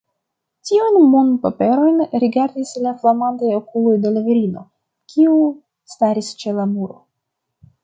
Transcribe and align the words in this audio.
Tiujn 0.69 0.95
monpaperojn 1.09 1.99
rigardis 2.23 2.71
la 2.87 2.95
flamantaj 3.03 3.53
okuloj 3.59 3.95
de 4.07 4.15
la 4.17 4.25
virino, 4.31 4.65
kiu 5.13 5.39
staris 5.97 6.35
ĉe 6.43 6.59
la 6.61 6.69
muro. 6.75 7.01